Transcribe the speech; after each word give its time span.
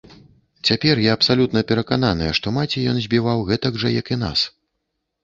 Цяпер 0.69 1.01
я 1.07 1.11
абсалютна 1.17 1.61
перакананая, 1.71 2.29
што 2.37 2.53
маці 2.55 2.87
ён 2.95 3.03
збіваў 3.07 3.45
гэтак 3.51 3.79
жа, 3.85 3.93
як 4.01 4.11
і 4.17 4.19
нас. 4.23 4.39